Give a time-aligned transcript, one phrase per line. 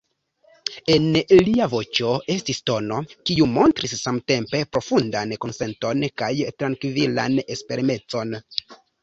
[0.93, 1.03] En
[1.47, 2.97] lia voĉo estis tono,
[3.31, 8.37] kiu montris samtempe profundan kunsenton kaj trankvilan esperemecon.